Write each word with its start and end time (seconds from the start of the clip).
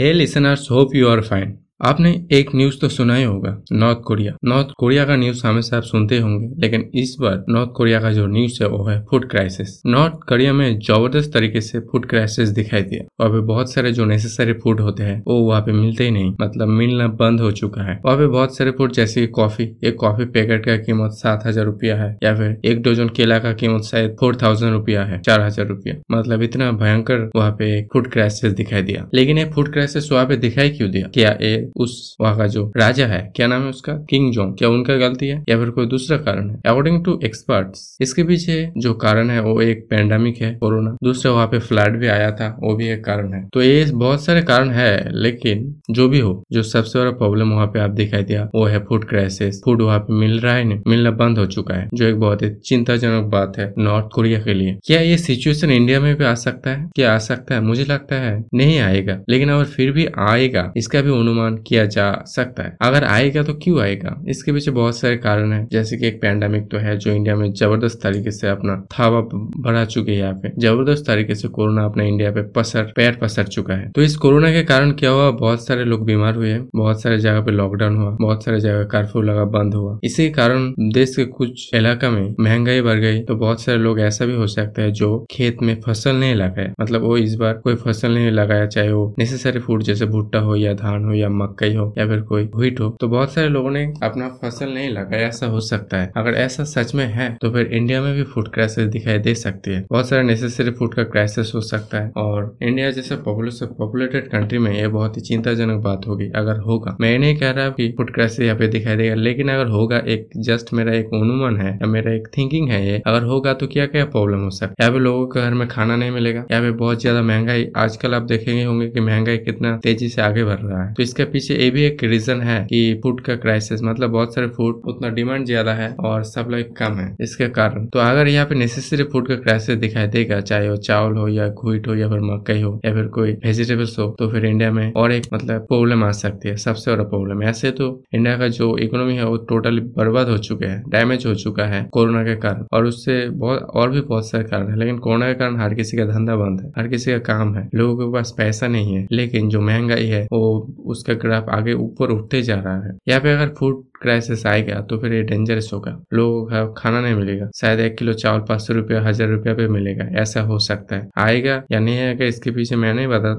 Hey 0.00 0.12
listeners 0.12 0.70
hope 0.70 0.94
you 0.94 1.08
are 1.08 1.20
fine 1.20 1.52
आपने 1.80 2.10
एक 2.32 2.50
news 2.54 2.78
तो 2.80 2.88
सुना 2.88 3.14
ही 3.14 3.22
होगा 3.24 3.50
नॉर्थ 3.72 3.98
कोरिया 4.04 4.32
नॉर्थ 4.44 4.68
कोरिया 4.78 5.04
का 5.04 5.16
न्यूज़ 5.16 5.46
हमेशा 5.46 5.76
आप 5.76 5.82
सुनते 5.82 6.18
होंगे, 6.18 6.48
लेकिन 6.60 6.84
इस 6.94 7.14
बार 7.20 7.44
नॉर्थ 7.48 7.70
कोरिया 7.76 8.00
का 8.00 8.12
जो 8.12 8.26
न्यूज़ 8.26 8.62
है, 8.62 8.68
वो 8.68 8.84
है 8.84 8.98
फ़ूड 9.10 9.28
क्राइसिस 9.30 9.80
नॉर्थ 9.86 10.14
कोरिया 10.28 10.52
में 10.52 10.78
ज़बरदस्त 10.78 11.32
तरीके 11.32 11.60
से 11.60 11.80
फ़ूड 11.80 12.08
क्राइसिस 12.10 12.48
दिखाई 12.50 12.82
दिया। 12.82 13.04
वहाँ 13.20 13.32
पे 13.32 13.40
बहुत 13.46 13.72
सारे 13.72 13.92
जो 13.92 14.04
नेसेसरी 14.04 14.52
फ़ूड 14.54 14.80
होते 14.80 15.02
हैं, 15.02 15.22
वो 15.26 15.38
वहाँ 15.40 15.60
पे 15.62 15.72
मिलते 15.72 16.04
ही 16.04 16.10
नहीं। 16.10 16.32
मतलब 16.40 16.68
मिलना 16.70 17.08
बंद 17.20 17.40
हो 17.40 17.50
चुका 17.52 17.82
है। 17.82 17.98
वहाँ 18.04 18.16
पे 18.18 18.26
बहुत 18.28 18.56
सारे 18.56 18.70
फ़ूड 18.70 18.92
जैसे 18.92 19.26
कॉफ़ी 19.28 19.64
एक 19.84 19.96
कॉफ़ी 20.00 20.24
पैकेट 20.28 20.64
का 20.66 20.76
कीमत 20.78 21.12
सात 21.12 21.46
हज़ार 21.46 21.64
रुपया 21.64 21.96
है, 21.96 22.10
या 22.22 22.34
फिर 22.36 22.56
एक 22.64 22.82
डोजन 22.82 23.08
केला 23.16 23.38
का 23.38 23.52
कीमत 23.54 23.84
शायद 23.84 24.16
फोर 24.20 24.36
थाउज़ेंड 24.42 24.72
रुपया 24.72 25.04
है, 25.04 25.20
चार 25.20 25.40
हज़ार 25.40 25.66
रुपया। 25.66 25.94
मतलब 26.10 26.42
इतना 26.42 26.70
भयंकर 26.74 27.30
वहाँ 27.36 27.50
पे 27.58 27.70
फ़ूड 27.92 28.10
क्राइसिस 28.12 28.52
दिखाई 28.54 28.82
दिया। 28.82 29.08
लेकिन 29.14 29.38
ये 29.38 29.44
फ़ूड 29.54 29.72
क्राइसिस 29.72 30.12
वहाँ 30.12 30.26
पे 30.26 30.36
दिखाई 30.38 30.70
क्यों 30.70 30.90
दिया? 30.90 31.08
क्या 31.14 31.36
ये 31.42 31.65
उस 31.76 32.16
वहाँ 32.20 32.36
का 32.36 32.46
जो 32.46 32.72
राजा 32.76 33.06
है, 33.06 33.32
क्या 33.36 33.46
नाम 33.46 33.62
है 33.62 33.68
उसका? 33.68 33.92
Kim 33.92 34.32
Jong. 34.32 34.54
क्या 34.56 34.68
उनका 34.68 34.96
गलती 34.96 35.28
है? 35.28 35.44
या 35.48 35.58
फिर 35.58 35.70
कोई 35.70 35.86
दूसरा 35.86 36.16
कारण 36.16 36.50
है? 36.50 36.60
अकॉर्डिंग 36.66 37.04
टू 37.04 37.20
एक्सपर्ट 37.24 37.68
इसके 38.00 38.24
पीछे 38.24 38.72
जो 38.78 38.94
कारण 38.94 39.30
है, 39.30 39.40
वो 39.40 39.60
एक 39.60 39.86
पेंडेमिक 39.90 40.38
है 40.38 40.54
कोरोना 40.54 40.96
दूसरा 41.04 41.32
वहाँ 41.32 41.46
पे 41.46 41.58
फ्लड 41.58 41.98
भी 41.98 42.06
आया 42.06 42.30
था, 42.30 42.56
वो 42.62 42.74
भी 42.74 42.88
एक 42.88 43.04
कारण 43.04 43.32
है। 43.32 43.48
तो 43.52 43.62
ये 43.62 43.84
बहुत 43.84 44.24
सारे 44.24 44.42
कारण 44.42 44.70
है, 44.70 45.10
लेकिन 45.12 45.80
जो 45.90 46.08
भी 46.08 46.18
हो, 46.18 46.42
जो 46.52 46.62
सबसे 46.62 46.98
बड़ा 46.98 47.10
प्रॉब्लम 47.10 47.50
वहाँ 47.50 47.66
पे 47.66 47.78
आप 47.78 47.90
दिखाई 47.90 48.22
दिया, 48.22 48.48
वो 48.54 48.64
है 48.64 48.78
फ़ूड 48.78 49.08
क्राइसिस 49.08 49.62
फ़ूड 49.64 49.82
वहाँ 49.82 49.98
पे 49.98 50.12
मिल 50.12 50.40
रहा 50.40 50.54
है 50.54 50.64
नहीं, 50.64 50.80
मिलना 50.86 51.10
बंद 51.10 51.38
हो 51.38 51.46
चुका 51.46 51.74
है, 51.74 51.88
जो 51.94 52.06
एक 52.06 52.16
बहुत 52.16 52.42
ही 52.42 52.50
चिंताजनक 52.50 53.24
बात 53.24 53.52
है 53.58 53.74
नॉर्थ 53.78 54.06
कोरिया 54.14 54.38
के 54.38 54.54
लिए। 54.54 54.76
क्या 54.84 55.00
ये 55.00 55.18
सिचुएशन 55.18 55.70
इंडिया 55.70 56.00
में 56.00 56.16
भी 56.16 56.24
आ 56.24 56.34
सकता 56.34 56.70
है? 56.70 56.88
क्या 56.94 57.14
आ 57.14 57.18
सकता 57.18 57.54
है? 57.54 57.60
मुझे 57.60 57.84
लगता 57.84 58.16
है 58.16 58.44
नहीं 58.54 58.78
आएगा। 58.78 59.20
लेकिन 59.28 59.48
अगर 59.48 59.64
फिर 59.64 59.92
भी 59.92 60.06
आएगा, 60.18 60.72
इसका 60.76 61.00
भी 61.00 61.10
अनुमान 61.10 61.55
किया 61.58 61.84
जा 61.86 62.10
सकता 62.26 62.62
है। 62.62 62.76
अगर 62.82 63.04
आएगा 63.04 63.42
तो 63.42 63.54
क्यों 63.54 63.80
आएगा? 63.80 64.16
इसके 64.28 64.52
पीछे 64.52 64.70
बहुत 64.70 64.98
सारे 64.98 65.16
कारण 65.16 65.52
है। 65.52 65.66
जैसे 65.72 65.96
कि 65.96 66.06
एक 66.06 66.20
पैंडेमिक 66.22 66.70
तो 66.70 66.78
है 66.78 66.96
जो 66.96 67.12
इंडिया 67.12 67.36
में 67.36 67.52
ज़बरदस्त 67.52 68.00
तरीके 68.02 68.30
से 68.30 68.48
अपना 68.48 68.76
थावा 68.92 69.20
बढ़ा 69.32 69.84
चुके 69.84 70.12
हैं 70.12 70.18
यहाँ 70.18 70.34
पे। 70.34 70.52
ज़बरदस्त 70.58 71.06
तरीके 71.06 71.34
से 71.34 71.48
कोरोना 71.48 71.84
अपने 71.84 72.08
इंडिया 72.08 72.30
पे 72.30 72.42
पसर, 72.52 72.92
पैर 72.96 73.18
पसर 73.22 73.44
चुका 73.46 73.74
है। 73.74 73.90
तो 73.90 74.02
इस 74.02 74.16
कोरोना 74.16 74.50
के 74.52 74.62
कारण 74.64 74.90
क्या 74.92 75.10
हुआ? 75.10 75.30
बहुत 75.30 75.66
सारे 75.66 75.84
लोग 75.84 76.04
बीमार 76.06 76.34
हुए 76.34 76.58
बहुत 76.76 77.02
सारे 77.02 77.18
जगह 77.18 77.40
पे 77.40 77.52
लॉकडाउन 77.52 77.96
हुआ। 77.96 78.16
बहुत 78.20 78.44
सारे 78.44 78.60
जगह 78.60 78.84
कर्फ्यू 78.86 79.22
लगा 79.22 79.44
बंद 79.50 79.74
हुआ। 79.74 79.98
इसी 80.04 80.28
कारण 80.30 80.72
देश 80.92 81.14
के 81.16 81.24
कुछ 81.26 81.70
इलाका 81.74 82.10
में 82.10 82.34
महँगाई 82.40 82.80
बढ़ 82.80 82.98
गई। 83.00 83.20
तो 83.20 83.34
बहुत 83.36 83.60
सारे 83.60 83.78
लोग 83.78 84.00
ऐसा 84.00 84.26
भी 84.26 84.34
हो 84.34 84.46
सकता 84.46 84.82
है 84.82 84.90
जो 84.92 85.24
खेत 85.30 85.62
में 85.62 85.74
फ़सल 85.80 86.16
नहीं 86.16 86.34
लगाया 86.34 86.72
मतलब 86.80 87.02
वो 87.02 87.16
इस 87.16 87.34
बार 87.34 87.54
कोई 87.54 87.74
फ़सल 87.76 88.14
नहीं 88.14 88.30
लगाया, 88.30 88.66
चाहे 88.66 88.92
वो 88.92 89.14
नेसेसरी 89.18 89.60
फ़ूड 89.60 89.82
जैसे 89.82 90.06
भुट्टा 90.06 90.38
हो 90.38 90.56
या 90.56 90.72
धान 90.74 91.04
हो 91.04 91.14
या 91.14 91.28
मकई 91.46 91.74
हो 91.74 91.92
या 91.98 92.06
फिर 92.08 92.20
कोई 92.24 92.44
व्हीट 92.54 92.80
हो 92.80 92.88
तो 93.00 93.08
बहुत 93.08 93.32
सारे 93.32 93.48
लोगों 93.48 93.70
ने 93.70 93.84
अपना 94.02 94.28
फ़सल 94.42 94.68
नहीं 94.68 94.88
लगाया, 94.90 95.26
ऐसा 95.28 95.46
हो 95.46 95.60
सकता 95.62 95.96
है। 95.96 96.10
अगर 96.16 96.34
ऐसा 96.36 96.64
सच 96.66 96.94
में 96.94 97.04
है 97.06 97.28
तो 97.36 97.50
फिर 97.52 97.66
इंडिया 97.68 98.00
में 98.02 98.12
भी 98.14 98.22
फ़ूड 98.24 98.52
क्राइसिस 98.54 98.86
दिखाई 98.88 99.18
दे 99.20 99.34
सकती 99.36 99.70
है। 99.70 99.84
बहुत 99.90 100.08
सारे 100.08 100.22
नेसेसरी 100.24 100.70
फ़ूड 100.72 100.94
का 100.94 101.02
क्राइसिस 101.06 101.54
हो 101.54 101.60
सकता 101.62 101.98
है, 101.98 102.10
और 102.16 102.56
इंडिया 102.62 102.90
जैसे 102.92 103.16
पॉपुलेटेड 103.18 104.28
कंट्री 104.28 104.58
में 104.58 104.70
ये 104.72 104.86
बहुत 104.88 105.16
ही 105.16 105.22
चिंताजनक 105.22 105.82
बात 105.82 106.06
होगी। 106.06 106.30
अगर 106.36 106.58
होगा, 106.60 106.96
मैं 107.00 107.18
नहीं 107.18 107.36
कह 107.36 107.50
रहा 107.50 107.68
कि 107.70 107.88
फ़ूड 107.96 108.12
क्राइसिस 108.14 108.40
यहाँ 108.40 108.56
पे 108.58 108.68
दिखाई 108.68 108.96
देगा, 108.96 109.14
लेकिन 109.16 109.50
अगर 109.50 109.68
होगा, 109.68 109.98
एक 109.98 110.28
जस्ट 110.38 110.72
मेरा 110.74 110.92
एक 110.94 111.14
अनुमान 111.14 111.56
है, 111.56 111.72
या 111.72 111.86
मेरा 111.88 112.12
एक 112.12 112.28
थिंकिंग 112.36 112.68
है 112.70 112.84
ये, 112.86 113.00
अगर 113.06 113.22
होगा 113.24 113.52
तो 113.54 113.66
क्या 113.66 113.86
क्या 113.86 114.04
प्रॉब्लम 114.06 114.40
हो 114.40 114.50
सकता 114.50 114.74
है? 114.74 114.74
यहाँ 114.80 114.92
पे 114.92 114.98
लोगों 115.00 115.26
के 115.26 115.40
घर 115.40 115.54
में 115.54 115.66
खाना 115.68 115.96
नहीं 115.96 116.10
मिलेगा। 116.10 116.44
यहाँ 116.50 116.62
पे 116.62 116.70
बहुत 116.76 117.00
ज़्यादा 117.00 117.22
महँगाई, 117.24 117.66
आजकल 117.76 118.14
आप 118.14 118.22
देखेंगे 118.24 118.64
होंगे 118.64 118.88
कि 118.88 119.00
महँगाई 119.02 119.38
कितना 119.38 119.76
तेज़ी 119.78 120.08
से 120.08 120.22
आगे 120.22 120.44
बढ़ 120.44 120.60
रहा 120.60 120.82
है। 120.82 120.92
तो 120.94 121.02
इसके 121.02 121.24
पीछे 121.36 121.54
ये 121.54 121.70
भी 121.70 121.82
एक 121.84 122.04
रीजन 122.04 122.40
है 122.42 122.58
कि 122.64 122.78
फ़ूड 123.02 123.20
का 123.20 123.34
क्राइसिस 123.36 123.82
मतलब 123.84 124.10
बहुत 124.10 124.34
सारे 124.34 124.46
फ़ूड 124.50 124.82
उतना 124.88 125.08
डिमांड 125.12 125.44
ज़्यादा 125.46 125.72
है 125.74 125.88
और 126.00 126.22
सप्लाई 126.24 126.62
कम 126.78 126.94
है, 126.94 127.06
इसके 127.20 127.48
कारण। 127.50 127.86
तो 127.86 127.98
अगर 128.00 128.28
यहाँ 128.28 128.46
पे 128.46 128.54
नेसेसरी 128.54 129.04
फ़ूड 129.04 129.28
का 129.28 129.34
क्राइसिस 129.36 129.78
दिखाई 129.78 130.06
देगा, 130.08 130.40
चाहे 130.42 130.68
वो 130.70 130.76
चावल 130.78 131.16
हो 131.16 131.26
या 131.28 131.48
घुट 131.48 131.88
हो 131.88 131.94
या 131.94 132.08
फिर 132.08 132.20
मकई 132.22 132.60
हो 132.60 132.70
या 132.84 132.92
फिर 132.94 133.06
कोई 133.14 133.32
वेजिटेबल्स 133.44 133.98
हो 133.98 134.06
तो 134.18 134.28
फिर 134.30 134.44
इंडिया 134.46 134.70
में 134.72 134.92
और 134.94 135.12
एक 135.12 135.26
मतलब 135.34 135.66
प्रॉब्लम 135.66 136.04
आ 136.04 136.10
सकती 136.12 136.48
है, 136.48 136.56
सबसे 136.56 136.90
बड़ा 136.90 137.04
प्रॉब्लम 137.06 137.42
ऐसे 137.44 137.70
तो 137.72 137.90
इंडिया 138.14 138.36
का 138.38 138.48
जो 138.50 138.76
इकोनॉमी 138.78 139.16
है, 139.16 139.24
वो 139.24 139.36
टोटली 139.48 139.80
बर्बाद 139.96 140.28
हो 140.28 140.38
चुके 140.40 140.66
हैं 140.66 140.82
डैमेज 140.90 141.26
हो 141.26 141.34
चुका 141.36 141.64
है 141.66 141.82
कोरोना 141.92 142.22
के 142.24 142.34
कारण। 142.38 142.64
और 142.72 142.86
उससे 142.86 143.18
बहुत, 143.30 143.62
और 143.62 143.90
भी 143.90 144.00
बहुत 144.02 144.28
सारे 144.30 144.44
कारण 144.44 144.70
है, 144.70 144.78
लेकिन 144.78 144.98
कोरोना 144.98 145.26
के 145.26 145.34
कारण 145.34 145.60
हर 145.60 145.74
किसी 145.74 145.96
का 145.96 146.04
धंधा 146.06 146.36
बंद 146.36 146.60
है, 146.60 146.72
हर 146.78 146.88
किसी 146.88 147.12
का 147.12 147.18
काम 147.26 147.54
है, 147.56 147.68
लोगों 147.74 147.96
के 147.98 148.12
पास 148.12 148.34
पैसा 148.38 148.68
नहीं 148.68 148.94
है, 148.94 149.06
लेकिन 149.12 149.48
जो 149.48 149.60
महँगाई 149.62 150.06
है, 150.06 150.22
वो 150.24 150.74
उसका 150.86 151.14
ग्राफ 151.26 151.48
आगे 151.50 151.72
ऊपर 151.74 152.10
उठते 152.10 152.42
जा 152.42 152.60
रहा 152.60 152.80
है। 152.80 152.96
यहाँ 153.08 153.20
पे 153.20 153.32
अगर 153.32 153.54
फ़ूड 153.54 153.82
क्राइसिस 154.02 154.46
आएगा 154.46 154.80
तो 154.80 154.98
फिर 154.98 155.12
ये 155.12 155.22
डेंजरस 155.24 155.70
होगा 155.72 155.90
लोगों 156.14 156.44
का 156.46 156.64
खाना 156.76 157.00
नहीं 157.00 157.14
मिलेगा। 157.14 157.48
शायद 157.56 157.80
एक 157.80 157.96
किलो 157.98 158.12
चावल, 158.14 158.40
पाँच 158.40 158.60
सौ 158.62 158.74
रुपया, 158.74 159.00
हज़ार 159.02 159.28
रुपया 159.28 159.54
पे 159.54 159.66
मिलेगा। 159.68 160.04
ऐसा 160.20 160.40
हो 160.42 160.58
सकता 160.60 160.96
है। 160.96 161.08
आएगा 161.18 161.62
या 161.72 161.78
नहीं 161.80 161.98
आएगा 162.00 162.24
इसके 162.24 162.50
पीछे 162.50 162.76
मैं 162.76 162.92
नहीं 162.94 163.06
बता 163.06 163.34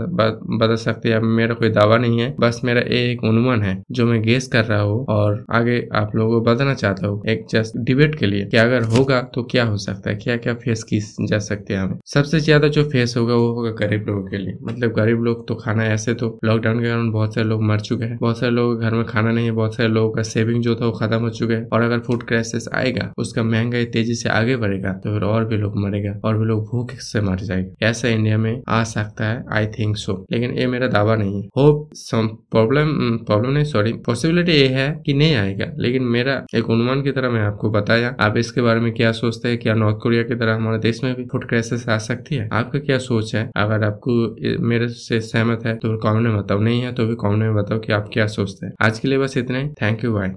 बता 0.57 0.75
सकते, 0.77 1.09
या 1.09 1.19
मेरा 1.21 1.55
कोई 1.55 1.69
दावा 1.71 1.97
नहीं 1.97 2.19
है। 2.21 2.33
बस 2.39 2.61
मेरा 2.63 2.81
एक 2.93 3.23
अनुमान 3.25 3.61
है, 3.61 3.81
जो 3.91 4.05
मैं 4.05 4.21
गेस 4.21 4.47
कर 4.47 4.65
रहा 4.65 4.81
हूँ, 4.81 5.05
और 5.09 5.43
आगे 5.51 5.79
आप 5.95 6.15
लोगों 6.15 6.39
को 6.39 6.51
बताना 6.51 6.73
चाहता 6.75 7.07
हूँ, 7.07 7.21
एक 7.29 7.45
जस्ट 7.51 7.77
डिबेट 7.79 8.15
के 8.15 8.25
लिए, 8.25 8.45
कि 8.45 8.57
अगर 8.57 8.83
होगा 8.89 9.21
तो 9.35 9.43
क्या 9.45 9.63
हो 9.65 9.77
सकता 9.79 10.09
है? 10.09 10.15
क्या 10.17 10.37
क्या 10.37 10.53
फेस 10.55 10.83
की 10.83 10.99
जा 11.21 11.39
सकते 11.41 11.73
हैं 11.73 11.81
हमें? 11.81 11.97
सबसे 12.05 12.39
ज़्यादा 12.39 12.67
जो 12.69 12.83
फेस 12.89 13.13
होगा, 13.17 13.35
वो 13.35 13.51
होगा 13.53 13.71
गरीब 13.77 14.05
लोगों 14.07 14.23
के 14.23 14.37
लिए। 14.37 14.57
मतलब 14.63 14.93
गरीब 14.93 15.23
लोग 15.23 15.47
तो 15.47 15.55
खाना, 15.55 15.85
ऐसे 15.87 16.13
तो 16.13 16.37
लॉकडाउन 16.45 16.79
के 16.79 16.87
कारण 16.87 17.11
बहुत 17.11 17.35
सारे 17.35 17.47
लोग 17.47 17.63
मर 17.63 17.79
चुके 17.81 18.05
हैं। 18.05 18.17
बहुत 18.17 18.39
सारे 18.39 18.51
लोग 18.51 18.81
घर 18.81 18.93
में 18.93 19.05
खाना 19.05 19.31
नहीं 19.31 19.45
है, 19.45 19.51
बहुत 19.53 19.75
सारे 19.75 19.89
लोगों 19.89 20.11
का 20.11 20.21
सेविंग 20.47 20.63
जो 20.63 20.75
था 20.75 20.85
वो 20.85 20.91
खत्म 20.93 21.19
हो 21.19 21.29
चुका 21.31 21.53
है। 21.53 21.67
और 21.73 21.81
अगर 21.81 21.99
फ़ूड 21.99 22.23
क्राइसिस 22.27 22.67
आएगा, 22.75 23.11
उसका 23.17 23.43
महँगाई 23.43 23.85
तेज़ी 23.93 24.13
से 24.15 24.29
आगे 24.29 24.55
बढ़ेगा 24.57 24.91
तो 24.95 25.13
फिर 25.13 25.23
और 25.25 25.45
भी 25.45 25.57
लोग 25.57 25.77
मरेगा 25.77 26.13
और 26.25 26.37
भी 26.37 26.45
लोग 26.45 26.63
भूख 26.67 26.91
से 27.01 27.21
मर 27.21 27.39
जाएगा। 27.41 27.87
ऐसा 27.87 28.07
इंडिया 28.09 28.37
में 28.37 28.61
आ 28.69 28.83
सकता 28.85 29.25
है 29.25 29.43
आई 29.53 29.65
थिंक 29.77 29.95
सो 29.97 30.13
लेकिन 30.31 30.51
ये 30.51 30.67
मेरा 30.67 30.87
दावा 30.87 31.15
नहीं 31.15 31.41
है। 31.41 31.47
होप 31.57 31.89
सम 31.95 32.27
प्रॉब्लम 32.51 32.91
प्रॉब्लम 33.27 33.51
नहीं 33.51 33.63
सॉरी 33.65 33.93
पॉसिबिलिटी 34.05 34.51
ये 34.51 34.67
है 34.69 34.87
कि 35.05 35.13
नहीं 35.13 35.35
आएगा। 35.35 35.65
लेकिन 35.79 36.03
मेरा 36.15 36.35
एक 36.55 36.69
अनुमान 36.71 37.01
की 37.01 37.11
तरह 37.11 37.29
मैं 37.29 37.41
आपको 37.41 37.69
बताया, 37.71 38.15
आप 38.19 38.37
इसके 38.37 38.61
बारे 38.61 38.79
में 38.79 38.91
क्या 38.93 39.11
सोचते 39.13 39.49
हैं? 39.49 39.57
क्या 39.57 39.73
नॉर्थ 39.75 39.97
कोरिया 40.03 40.23
की 40.23 40.35
तरह 40.35 40.55
हमारे 40.55 40.77
देश 40.79 41.03
में 41.03 41.13
भी 41.15 41.25
फ़ूड 41.25 41.47
क्राइसिस 41.49 41.87
आ 41.89 41.97
सकती 41.99 42.35
है? 42.35 42.47
आपका 42.53 42.79
क्या 42.79 42.97
सोच 42.99 43.35
है? 43.35 43.49
अगर 43.57 43.83
आपको 43.83 44.65
मेरे 44.67 44.87
से 44.89 45.19
सहमत 45.21 45.65
है 45.65 45.75
तो 45.75 45.97
कॉमेंट 45.99 46.27
में 46.27 46.37
बताओ। 46.37 46.59
नहीं 46.59 46.81
है 46.81 46.93
तो 46.93 47.05
भी 47.07 47.15
कॉमेंट 47.17 47.43
में 47.43 47.55
बताओ 47.55 47.79
कि 47.79 47.93
आप 47.93 48.09
क्या 48.13 48.27
सोचते 48.29 48.65
हैं। 48.65 48.73
आज 48.81 48.99
के 48.99 49.07
लिए 49.07 49.17
बस 49.17 49.37
इतना 49.37 49.59
ही। 49.59 49.69
Thank 49.81 50.03
you 50.03 50.13
bye 50.13 50.35